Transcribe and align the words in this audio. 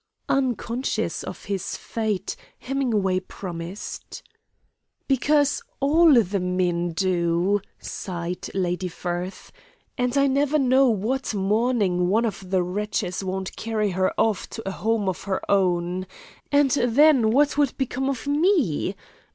Unconscious 0.29 1.21
of 1.21 1.45
his 1.45 1.75
fate, 1.77 2.35
Hemingway 2.57 3.19
promised. 3.19 4.23
"Because 5.07 5.61
all 5.79 6.15
the 6.23 6.39
men 6.39 6.89
do," 6.93 7.61
sighed 7.79 8.49
Lady 8.55 8.87
Firth, 8.87 9.51
"and 9.99 10.17
I 10.17 10.25
never 10.25 10.57
know 10.57 10.89
what 10.89 11.35
morning 11.35 12.07
one 12.07 12.25
of 12.25 12.49
the 12.49 12.63
wretches 12.63 13.23
won't 13.23 13.55
carry 13.55 13.91
her 13.91 14.11
off 14.19 14.49
to 14.49 14.67
a 14.67 14.71
home 14.71 15.07
of 15.07 15.25
her 15.25 15.39
own. 15.47 16.07
And 16.51 16.71
then 16.71 17.29
what 17.29 17.55
would 17.59 17.77
become 17.77 18.09
of 18.09 18.25
me? 18.25 18.95